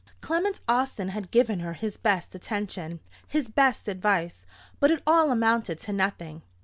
[0.19, 4.47] Clement Austin had given her his best attention, his best advice;
[4.79, 6.41] but it all amounted to nothing.